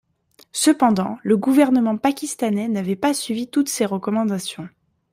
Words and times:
Cependant, 0.55 1.19
le 1.21 1.37
gouvernement 1.37 1.95
pakistanais 1.95 2.67
n'avait 2.67 2.95
pas 2.95 3.13
suivi 3.13 3.47
toutes 3.47 3.69
ses 3.69 3.85
recommandations. 3.85 4.67